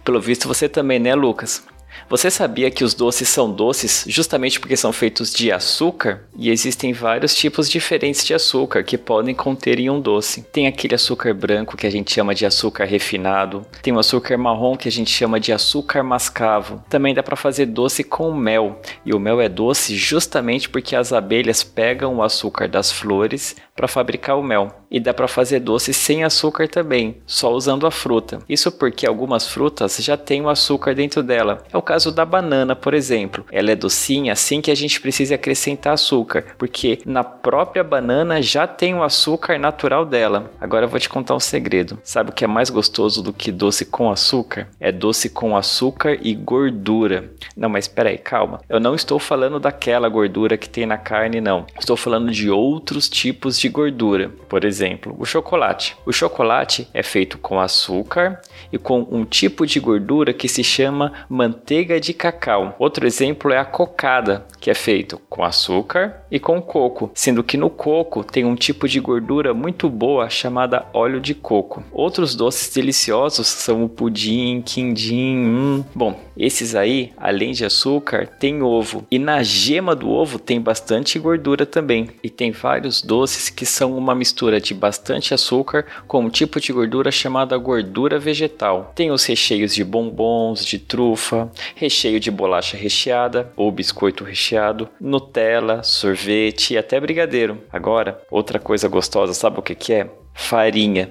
Pelo 0.04 0.20
visto 0.20 0.46
você 0.46 0.68
também, 0.68 0.98
né, 0.98 1.14
Lucas? 1.14 1.66
Você 2.08 2.30
sabia 2.30 2.70
que 2.70 2.84
os 2.84 2.94
doces 2.94 3.28
são 3.28 3.50
doces 3.50 4.04
justamente 4.08 4.58
porque 4.58 4.76
são 4.76 4.92
feitos 4.92 5.32
de 5.32 5.52
açúcar? 5.52 6.24
E 6.36 6.50
existem 6.50 6.92
vários 6.92 7.34
tipos 7.34 7.68
diferentes 7.68 8.24
de 8.24 8.34
açúcar 8.34 8.82
que 8.82 8.98
podem 8.98 9.34
conter 9.34 9.78
em 9.78 9.90
um 9.90 10.00
doce. 10.00 10.42
Tem 10.42 10.66
aquele 10.66 10.94
açúcar 10.94 11.34
branco 11.34 11.76
que 11.76 11.86
a 11.86 11.90
gente 11.90 12.12
chama 12.12 12.34
de 12.34 12.46
açúcar 12.46 12.84
refinado, 12.84 13.66
tem 13.82 13.92
o 13.92 13.98
açúcar 13.98 14.36
marrom 14.36 14.76
que 14.76 14.88
a 14.88 14.92
gente 14.92 15.10
chama 15.10 15.38
de 15.38 15.52
açúcar 15.52 16.02
mascavo. 16.02 16.82
Também 16.88 17.14
dá 17.14 17.22
para 17.22 17.36
fazer 17.36 17.66
doce 17.66 18.02
com 18.02 18.32
mel, 18.32 18.80
e 19.04 19.14
o 19.14 19.20
mel 19.20 19.40
é 19.40 19.48
doce 19.48 19.96
justamente 19.96 20.68
porque 20.68 20.96
as 20.96 21.12
abelhas 21.12 21.62
pegam 21.62 22.16
o 22.16 22.22
açúcar 22.22 22.68
das 22.68 22.90
flores 22.90 23.56
para 23.74 23.88
fabricar 23.88 24.38
o 24.38 24.42
mel. 24.42 24.76
E 24.90 24.98
dá 24.98 25.14
para 25.14 25.28
fazer 25.28 25.60
doce 25.60 25.94
sem 25.94 26.24
açúcar 26.24 26.68
também, 26.68 27.18
só 27.24 27.52
usando 27.52 27.86
a 27.86 27.90
fruta. 27.90 28.40
Isso 28.48 28.72
porque 28.72 29.06
algumas 29.06 29.46
frutas 29.46 29.96
já 29.98 30.16
têm 30.16 30.42
o 30.42 30.48
açúcar 30.48 30.94
dentro 30.94 31.22
dela. 31.22 31.62
É 31.72 31.78
o 31.80 31.82
caso 31.82 32.12
da 32.12 32.24
banana, 32.24 32.76
por 32.76 32.94
exemplo. 32.94 33.44
Ela 33.50 33.72
é 33.72 33.76
docinha 33.76 34.32
assim 34.32 34.60
que 34.60 34.70
a 34.70 34.74
gente 34.74 35.00
precisa 35.00 35.34
acrescentar 35.34 35.94
açúcar, 35.94 36.44
porque 36.56 37.00
na 37.04 37.24
própria 37.24 37.82
banana 37.82 38.40
já 38.40 38.66
tem 38.66 38.94
o 38.94 39.02
açúcar 39.02 39.58
natural 39.58 40.04
dela. 40.04 40.50
Agora 40.60 40.84
eu 40.84 40.88
vou 40.88 41.00
te 41.00 41.08
contar 41.08 41.34
um 41.34 41.40
segredo. 41.40 41.98
Sabe 42.04 42.30
o 42.30 42.32
que 42.32 42.44
é 42.44 42.46
mais 42.46 42.70
gostoso 42.70 43.22
do 43.22 43.32
que 43.32 43.50
doce 43.50 43.84
com 43.84 44.10
açúcar? 44.10 44.68
É 44.78 44.92
doce 44.92 45.30
com 45.30 45.56
açúcar 45.56 46.18
e 46.20 46.34
gordura. 46.34 47.32
Não, 47.56 47.68
mas 47.68 47.86
espera 47.86 48.10
aí, 48.10 48.18
calma. 48.18 48.60
Eu 48.68 48.78
não 48.78 48.94
estou 48.94 49.18
falando 49.18 49.58
daquela 49.58 50.08
gordura 50.08 50.58
que 50.58 50.68
tem 50.68 50.86
na 50.86 50.98
carne, 50.98 51.40
não. 51.40 51.66
Estou 51.78 51.96
falando 51.96 52.30
de 52.30 52.50
outros 52.50 53.08
tipos 53.08 53.58
de 53.58 53.68
gordura. 53.68 54.30
Por 54.48 54.64
exemplo, 54.64 55.16
o 55.18 55.24
chocolate. 55.24 55.96
O 56.04 56.12
chocolate 56.12 56.86
é 56.92 57.02
feito 57.02 57.38
com 57.38 57.58
açúcar 57.58 58.40
e 58.70 58.78
com 58.78 59.06
um 59.10 59.24
tipo 59.24 59.66
de 59.66 59.80
gordura 59.80 60.34
que 60.34 60.48
se 60.48 60.62
chama 60.62 61.12
manteiga 61.28 61.69
de 62.00 62.12
cacau. 62.12 62.74
Outro 62.80 63.06
exemplo 63.06 63.52
é 63.52 63.58
a 63.58 63.64
cocada, 63.64 64.44
que 64.58 64.70
é 64.70 64.74
feito 64.74 65.20
com 65.30 65.44
açúcar 65.44 66.24
e 66.28 66.40
com 66.40 66.60
coco, 66.60 67.12
sendo 67.14 67.44
que 67.44 67.56
no 67.56 67.70
coco 67.70 68.24
tem 68.24 68.44
um 68.44 68.56
tipo 68.56 68.88
de 68.88 68.98
gordura 68.98 69.54
muito 69.54 69.88
boa 69.88 70.28
chamada 70.28 70.84
óleo 70.92 71.20
de 71.20 71.32
coco. 71.32 71.84
Outros 71.92 72.34
doces 72.34 72.74
deliciosos 72.74 73.46
são 73.46 73.84
o 73.84 73.88
pudim, 73.88 74.60
quindim. 74.62 75.36
Hum. 75.36 75.84
Bom, 75.94 76.18
esses 76.36 76.74
aí, 76.74 77.12
além 77.16 77.52
de 77.52 77.64
açúcar, 77.64 78.26
tem 78.26 78.62
ovo 78.62 79.06
e 79.08 79.18
na 79.18 79.40
gema 79.42 79.94
do 79.94 80.10
ovo 80.10 80.38
tem 80.40 80.60
bastante 80.60 81.18
gordura 81.20 81.64
também. 81.64 82.08
E 82.22 82.28
tem 82.28 82.50
vários 82.50 83.00
doces 83.00 83.48
que 83.48 83.64
são 83.64 83.96
uma 83.96 84.14
mistura 84.14 84.60
de 84.60 84.74
bastante 84.74 85.32
açúcar 85.32 85.86
com 86.08 86.24
um 86.24 86.30
tipo 86.30 86.60
de 86.60 86.72
gordura 86.72 87.12
chamada 87.12 87.56
gordura 87.56 88.18
vegetal. 88.18 88.92
Tem 88.94 89.12
os 89.12 89.24
recheios 89.24 89.72
de 89.72 89.84
bombons, 89.84 90.64
de 90.64 90.78
trufa, 90.78 91.50
recheio 91.74 92.20
de 92.20 92.30
bolacha 92.30 92.76
recheada 92.76 93.52
ou 93.56 93.70
biscoito 93.70 94.24
recheado, 94.24 94.88
Nutella, 95.00 95.82
sorvete 95.82 96.74
e 96.74 96.78
até 96.78 97.00
brigadeiro. 97.00 97.62
Agora, 97.72 98.20
outra 98.30 98.58
coisa 98.58 98.88
gostosa, 98.88 99.34
sabe 99.34 99.58
o 99.58 99.62
que, 99.62 99.74
que 99.74 99.92
é? 99.92 100.10
Farinha. 100.34 101.10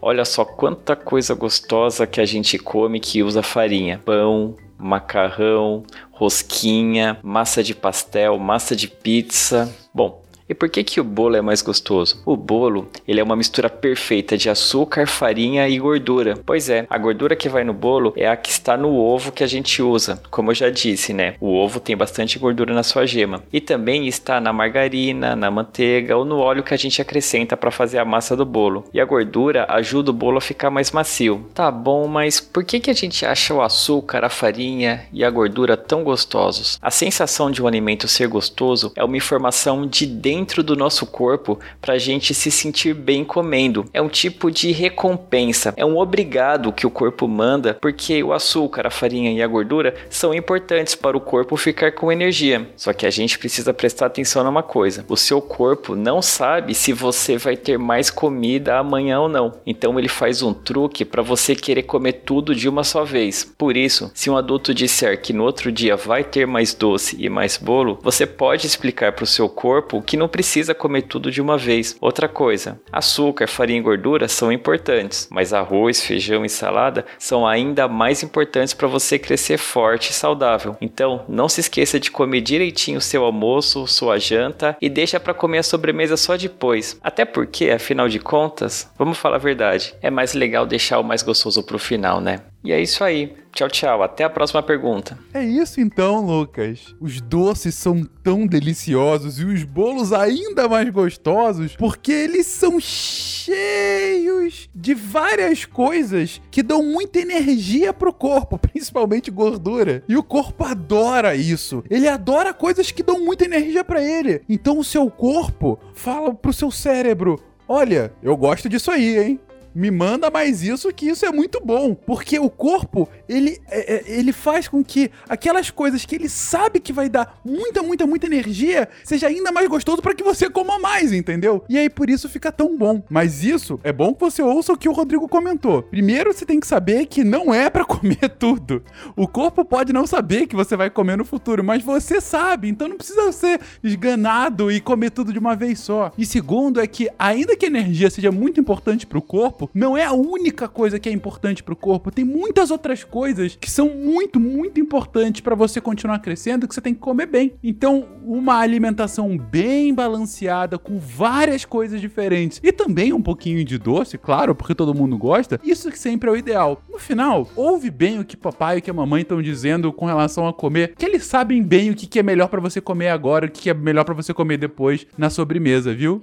Olha 0.00 0.24
só 0.24 0.44
quanta 0.44 0.96
coisa 0.96 1.34
gostosa 1.34 2.06
que 2.06 2.20
a 2.20 2.24
gente 2.24 2.58
come 2.58 3.00
que 3.00 3.22
usa 3.22 3.42
farinha: 3.42 4.00
pão, 4.04 4.56
macarrão, 4.78 5.84
rosquinha, 6.10 7.18
massa 7.22 7.62
de 7.62 7.74
pastel, 7.74 8.38
massa 8.38 8.74
de 8.74 8.88
pizza. 8.88 9.72
Bom, 9.94 10.22
e 10.50 10.54
por 10.54 10.68
que, 10.68 10.82
que 10.82 11.00
o 11.00 11.04
bolo 11.04 11.36
é 11.36 11.40
mais 11.40 11.62
gostoso? 11.62 12.20
O 12.26 12.36
bolo 12.36 12.88
ele 13.06 13.20
é 13.20 13.22
uma 13.22 13.36
mistura 13.36 13.70
perfeita 13.70 14.36
de 14.36 14.50
açúcar, 14.50 15.06
farinha 15.06 15.68
e 15.68 15.78
gordura. 15.78 16.40
Pois 16.44 16.68
é, 16.68 16.88
a 16.90 16.98
gordura 16.98 17.36
que 17.36 17.48
vai 17.48 17.62
no 17.62 17.72
bolo 17.72 18.12
é 18.16 18.26
a 18.26 18.36
que 18.36 18.50
está 18.50 18.76
no 18.76 18.96
ovo 18.96 19.30
que 19.30 19.44
a 19.44 19.46
gente 19.46 19.80
usa. 19.80 20.20
Como 20.28 20.50
eu 20.50 20.54
já 20.56 20.68
disse, 20.68 21.12
né? 21.12 21.36
O 21.40 21.54
ovo 21.54 21.78
tem 21.78 21.96
bastante 21.96 22.36
gordura 22.36 22.74
na 22.74 22.82
sua 22.82 23.06
gema. 23.06 23.44
E 23.52 23.60
também 23.60 24.08
está 24.08 24.40
na 24.40 24.52
margarina, 24.52 25.36
na 25.36 25.52
manteiga 25.52 26.16
ou 26.16 26.24
no 26.24 26.38
óleo 26.38 26.64
que 26.64 26.74
a 26.74 26.76
gente 26.76 27.00
acrescenta 27.00 27.56
para 27.56 27.70
fazer 27.70 27.98
a 27.98 28.04
massa 28.04 28.36
do 28.36 28.44
bolo. 28.44 28.84
E 28.92 29.00
a 29.00 29.04
gordura 29.04 29.66
ajuda 29.68 30.10
o 30.10 30.14
bolo 30.14 30.38
a 30.38 30.40
ficar 30.40 30.68
mais 30.68 30.90
macio. 30.90 31.46
Tá 31.54 31.70
bom, 31.70 32.08
mas 32.08 32.40
por 32.40 32.64
que, 32.64 32.80
que 32.80 32.90
a 32.90 32.94
gente 32.94 33.24
acha 33.24 33.54
o 33.54 33.62
açúcar, 33.62 34.24
a 34.24 34.28
farinha 34.28 35.06
e 35.12 35.24
a 35.24 35.30
gordura 35.30 35.76
tão 35.76 36.02
gostosos? 36.02 36.76
A 36.82 36.90
sensação 36.90 37.52
de 37.52 37.62
um 37.62 37.68
alimento 37.68 38.08
ser 38.08 38.26
gostoso 38.26 38.92
é 38.96 39.04
uma 39.04 39.16
informação 39.16 39.86
de 39.86 40.06
dentro 40.06 40.39
dentro 40.40 40.62
do 40.62 40.74
nosso 40.74 41.04
corpo 41.04 41.60
para 41.82 41.94
a 41.94 41.98
gente 41.98 42.32
se 42.32 42.50
sentir 42.50 42.94
bem 42.94 43.22
comendo. 43.22 43.84
É 43.92 44.00
um 44.00 44.08
tipo 44.08 44.50
de 44.50 44.72
recompensa, 44.72 45.74
é 45.76 45.84
um 45.84 45.98
obrigado 45.98 46.72
que 46.72 46.86
o 46.86 46.90
corpo 46.90 47.28
manda, 47.28 47.74
porque 47.74 48.22
o 48.22 48.32
açúcar, 48.32 48.86
a 48.86 48.90
farinha 48.90 49.30
e 49.30 49.42
a 49.42 49.46
gordura 49.46 49.94
são 50.08 50.32
importantes 50.32 50.94
para 50.94 51.14
o 51.14 51.20
corpo 51.20 51.58
ficar 51.58 51.92
com 51.92 52.10
energia. 52.10 52.66
Só 52.74 52.94
que 52.94 53.04
a 53.04 53.10
gente 53.10 53.38
precisa 53.38 53.74
prestar 53.74 54.06
atenção 54.06 54.42
numa 54.42 54.62
coisa: 54.62 55.04
o 55.08 55.16
seu 55.16 55.42
corpo 55.42 55.94
não 55.94 56.22
sabe 56.22 56.74
se 56.74 56.94
você 56.94 57.36
vai 57.36 57.54
ter 57.54 57.78
mais 57.78 58.08
comida 58.08 58.78
amanhã 58.78 59.20
ou 59.20 59.28
não. 59.28 59.52
Então 59.66 59.98
ele 59.98 60.08
faz 60.08 60.40
um 60.40 60.54
truque 60.54 61.04
para 61.04 61.22
você 61.22 61.54
querer 61.54 61.82
comer 61.82 62.22
tudo 62.24 62.54
de 62.54 62.66
uma 62.66 62.82
só 62.82 63.04
vez. 63.04 63.44
Por 63.58 63.76
isso, 63.76 64.10
se 64.14 64.30
um 64.30 64.38
adulto 64.38 64.72
disser 64.72 65.20
que 65.20 65.34
no 65.34 65.44
outro 65.44 65.70
dia 65.70 65.96
vai 65.96 66.24
ter 66.24 66.46
mais 66.46 66.72
doce 66.72 67.16
e 67.18 67.28
mais 67.28 67.58
bolo, 67.58 67.98
você 68.02 68.24
pode 68.24 68.66
explicar 68.66 69.12
para 69.12 69.24
o 69.24 69.26
seu 69.26 69.50
corpo 69.50 70.00
que 70.00 70.16
não 70.16 70.29
precisa 70.30 70.74
comer 70.74 71.02
tudo 71.02 71.30
de 71.30 71.40
uma 71.40 71.58
vez. 71.58 71.96
Outra 72.00 72.28
coisa, 72.28 72.80
açúcar, 72.92 73.46
farinha 73.46 73.80
e 73.80 73.82
gordura 73.82 74.28
são 74.28 74.52
importantes, 74.52 75.28
mas 75.30 75.52
arroz, 75.52 76.00
feijão 76.00 76.44
e 76.44 76.48
salada 76.48 77.04
são 77.18 77.46
ainda 77.46 77.88
mais 77.88 78.22
importantes 78.22 78.72
para 78.72 78.88
você 78.88 79.18
crescer 79.18 79.58
forte 79.58 80.10
e 80.10 80.14
saudável. 80.14 80.76
Então, 80.80 81.24
não 81.28 81.48
se 81.48 81.60
esqueça 81.60 82.00
de 82.00 82.10
comer 82.10 82.40
direitinho 82.40 82.98
o 82.98 83.02
seu 83.02 83.24
almoço, 83.24 83.86
sua 83.86 84.18
janta 84.18 84.76
e 84.80 84.88
deixa 84.88 85.20
para 85.20 85.34
comer 85.34 85.58
a 85.58 85.62
sobremesa 85.62 86.16
só 86.16 86.36
depois. 86.36 86.98
Até 87.02 87.24
porque, 87.24 87.70
afinal 87.70 88.08
de 88.08 88.18
contas, 88.18 88.90
vamos 88.98 89.18
falar 89.18 89.36
a 89.36 89.38
verdade, 89.38 89.94
é 90.00 90.10
mais 90.10 90.34
legal 90.34 90.66
deixar 90.66 90.98
o 90.98 91.04
mais 91.04 91.22
gostoso 91.22 91.62
pro 91.62 91.78
final, 91.78 92.20
né? 92.20 92.40
E 92.62 92.72
é 92.72 92.80
isso 92.80 93.02
aí. 93.02 93.34
Tchau, 93.52 93.68
tchau. 93.68 94.02
Até 94.02 94.22
a 94.22 94.30
próxima 94.30 94.62
pergunta. 94.62 95.18
É 95.32 95.42
isso 95.42 95.80
então, 95.80 96.24
Lucas. 96.24 96.94
Os 97.00 97.20
doces 97.20 97.74
são 97.74 98.04
tão 98.22 98.46
deliciosos 98.46 99.40
e 99.40 99.44
os 99.44 99.64
bolos 99.64 100.12
ainda 100.12 100.68
mais 100.68 100.88
gostosos 100.90 101.74
porque 101.76 102.12
eles 102.12 102.46
são 102.46 102.78
cheios 102.78 104.68
de 104.74 104.94
várias 104.94 105.64
coisas 105.64 106.40
que 106.50 106.62
dão 106.62 106.82
muita 106.82 107.18
energia 107.18 107.92
pro 107.92 108.12
corpo, 108.12 108.58
principalmente 108.70 109.30
gordura. 109.30 110.04
E 110.08 110.16
o 110.16 110.22
corpo 110.22 110.64
adora 110.64 111.34
isso. 111.34 111.82
Ele 111.90 112.06
adora 112.08 112.52
coisas 112.52 112.90
que 112.90 113.02
dão 113.02 113.20
muita 113.20 113.44
energia 113.44 113.82
para 113.82 114.02
ele. 114.02 114.42
Então 114.48 114.78
o 114.78 114.84
seu 114.84 115.10
corpo 115.10 115.78
fala 115.94 116.34
pro 116.34 116.52
seu 116.52 116.70
cérebro: 116.70 117.40
"Olha, 117.66 118.12
eu 118.22 118.36
gosto 118.36 118.68
disso 118.68 118.90
aí, 118.90 119.18
hein? 119.18 119.40
Me 119.74 119.90
manda 119.90 120.30
mais 120.30 120.62
isso, 120.62 120.92
que 120.92 121.08
isso 121.08 121.24
é 121.24 121.32
muito 121.32 121.60
bom. 121.64 121.94
Porque 121.94 122.38
o 122.38 122.50
corpo, 122.50 123.08
ele, 123.28 123.58
é, 123.68 123.94
é, 123.96 124.04
ele 124.06 124.32
faz 124.32 124.68
com 124.68 124.82
que 124.84 125.10
aquelas 125.28 125.70
coisas 125.70 126.04
que 126.04 126.14
ele 126.14 126.28
sabe 126.28 126.80
que 126.80 126.92
vai 126.92 127.08
dar 127.08 127.40
muita, 127.44 127.82
muita, 127.82 128.06
muita 128.06 128.26
energia, 128.26 128.88
seja 129.04 129.28
ainda 129.28 129.52
mais 129.52 129.68
gostoso 129.68 130.02
para 130.02 130.14
que 130.14 130.22
você 130.22 130.48
coma 130.48 130.78
mais, 130.78 131.12
entendeu? 131.12 131.64
E 131.68 131.78
aí 131.78 131.88
por 131.88 132.10
isso 132.10 132.28
fica 132.28 132.50
tão 132.52 132.76
bom. 132.76 133.02
Mas 133.08 133.44
isso 133.44 133.80
é 133.82 133.92
bom 133.92 134.14
que 134.14 134.20
você 134.20 134.42
ouça 134.42 134.72
o 134.72 134.78
que 134.78 134.88
o 134.88 134.92
Rodrigo 134.92 135.28
comentou. 135.28 135.82
Primeiro 135.82 136.32
você 136.32 136.44
tem 136.44 136.60
que 136.60 136.66
saber 136.66 137.06
que 137.06 137.24
não 137.24 137.52
é 137.52 137.70
para 137.70 137.84
comer 137.86 138.28
tudo. 138.38 138.82
O 139.16 139.26
corpo 139.26 139.64
pode 139.64 139.92
não 139.92 140.06
saber 140.06 140.46
que 140.46 140.56
você 140.56 140.76
vai 140.76 140.90
comer 140.90 141.16
no 141.16 141.24
futuro, 141.24 141.62
mas 141.62 141.82
você 141.82 142.20
sabe, 142.20 142.68
então 142.68 142.88
não 142.88 142.96
precisa 142.96 143.32
ser 143.32 143.60
esganado 143.82 144.70
e 144.70 144.80
comer 144.80 145.10
tudo 145.10 145.32
de 145.32 145.38
uma 145.38 145.54
vez 145.54 145.80
só. 145.80 146.12
E 146.16 146.24
segundo 146.24 146.80
é 146.80 146.86
que 146.86 147.08
ainda 147.18 147.56
que 147.56 147.66
a 147.66 147.68
energia 147.68 148.10
seja 148.10 148.30
muito 148.30 148.60
importante 148.60 149.06
para 149.06 149.18
o 149.18 149.22
corpo, 149.22 149.59
corpo 149.60 149.70
não 149.74 149.96
é 149.96 150.04
a 150.04 150.12
única 150.12 150.68
coisa 150.68 150.98
que 150.98 151.08
é 151.08 151.12
importante 151.12 151.62
para 151.62 151.74
o 151.74 151.76
corpo. 151.76 152.10
Tem 152.10 152.24
muitas 152.24 152.70
outras 152.70 153.04
coisas 153.04 153.56
que 153.60 153.70
são 153.70 153.90
muito, 153.90 154.40
muito 154.40 154.80
importantes 154.80 155.40
para 155.40 155.54
você 155.54 155.80
continuar 155.80 156.20
crescendo 156.20 156.66
que 156.66 156.74
você 156.74 156.80
tem 156.80 156.94
que 156.94 157.00
comer 157.00 157.26
bem. 157.26 157.52
Então, 157.62 158.06
uma 158.24 158.58
alimentação 158.58 159.36
bem 159.36 159.92
balanceada 159.92 160.78
com 160.78 160.98
várias 160.98 161.64
coisas 161.64 162.00
diferentes 162.00 162.60
e 162.62 162.72
também 162.72 163.12
um 163.12 163.22
pouquinho 163.22 163.64
de 163.64 163.76
doce, 163.76 164.16
claro, 164.16 164.54
porque 164.54 164.74
todo 164.74 164.94
mundo 164.94 165.18
gosta. 165.18 165.60
Isso 165.62 165.90
sempre 165.92 166.30
é 166.30 166.32
o 166.32 166.36
ideal. 166.36 166.82
No 166.88 166.98
final, 166.98 167.48
ouve 167.56 167.90
bem 167.90 168.18
o 168.18 168.24
que 168.24 168.36
papai 168.36 168.76
e 168.76 168.78
o 168.78 168.82
que 168.82 168.90
a 168.90 168.94
mamãe 168.94 169.22
estão 169.22 169.42
dizendo 169.42 169.92
com 169.92 170.06
relação 170.06 170.46
a 170.46 170.52
comer, 170.52 170.94
que 170.96 171.04
eles 171.04 171.24
sabem 171.24 171.62
bem 171.62 171.90
o 171.90 171.94
que 171.94 172.18
é 172.18 172.22
melhor 172.22 172.48
para 172.48 172.60
você 172.60 172.80
comer 172.80 173.08
agora, 173.08 173.46
o 173.46 173.50
que 173.50 173.68
é 173.68 173.74
melhor 173.74 174.04
para 174.04 174.14
você 174.14 174.32
comer 174.32 174.56
depois 174.56 175.06
na 175.16 175.28
sobremesa, 175.30 175.94
viu? 175.94 176.22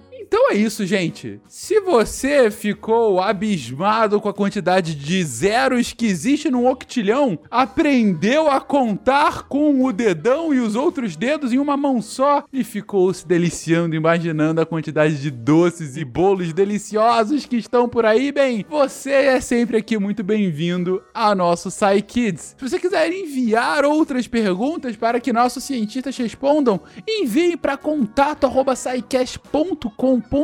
É 0.50 0.56
isso, 0.56 0.86
gente. 0.86 1.42
Se 1.50 1.82
você 1.82 2.50
ficou 2.50 3.20
abismado 3.20 4.22
com 4.22 4.30
a 4.30 4.34
quantidade 4.34 4.96
de 4.96 5.22
zeros 5.22 5.92
que 5.92 6.06
existe 6.06 6.50
no 6.50 6.66
octilhão, 6.70 7.38
aprendeu 7.51 8.50
a 8.50 8.62
contar 8.62 9.50
com 9.50 9.84
o 9.84 9.92
dedão 9.92 10.54
e 10.54 10.62
os 10.62 10.74
outros 10.74 11.18
dedos 11.18 11.51
em 11.51 11.58
uma 11.58 11.75
mão 11.75 12.01
só 12.01 12.46
e 12.54 12.63
ficou 12.63 13.13
se 13.13 13.27
deliciando, 13.27 13.94
imaginando 13.94 14.62
a 14.62 14.66
quantidade 14.66 15.22
de 15.22 15.30
doces 15.30 15.98
e 15.98 16.06
bolos 16.06 16.54
deliciosos 16.54 17.46
que 17.46 17.58
estão 17.58 17.89
por 17.89 18.06
aí, 18.06 18.32
bem, 18.32 18.66
você 18.70 19.12
é 19.12 19.42
sempre 19.42 19.75
aqui 19.75 20.00
muito 20.00 20.24
bem-vindo 20.24 21.04
ao 21.13 21.36
nosso 21.36 21.70
Psy 21.70 22.01
Kids. 22.01 22.56
Se 22.58 22.70
você 22.70 22.80
quiser 22.80 23.12
enviar 23.12 23.84
outras 23.84 24.30
perguntas 24.30 24.96
para 24.96 25.20
que 25.20 25.34
nossos 25.34 25.66
cientistas 25.66 26.16
respondam, 26.16 26.80
envie 27.06 27.58
para 27.58 27.75
contato@scicast.com.br, 27.75 30.37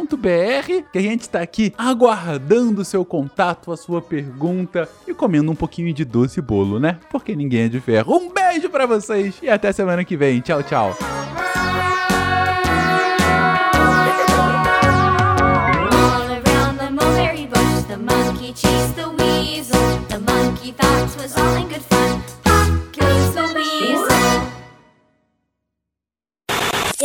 que 0.92 0.98
a 0.98 1.02
gente 1.02 1.22
está 1.22 1.42
aqui 1.42 1.74
aguardando 1.78 2.82
o 2.82 2.86
seu 2.86 3.04
contato, 3.06 3.72
a 3.72 3.78
sua 3.78 4.02
pergunta 4.02 4.90
e 5.08 5.14
comendo 5.14 5.52
um 5.52 5.56
pouquinho 5.56 5.94
de 5.94 6.04
doce 6.04 6.42
bolo, 6.42 6.80
né? 6.80 7.00
Porque 7.10 7.36
ninguém 7.36 7.64
é 7.64 7.70
de 7.70 7.80
ferro. 7.80 8.16
Um 8.16 8.32
beijo 8.32 8.70
para 8.70 8.86
vocês 8.86 9.36
e 9.42 9.50
até 9.50 9.72
semana 9.72 10.04
que 10.04 10.18
vem. 10.18 10.42
Tchau, 10.42 10.64
tchau. 10.64 11.23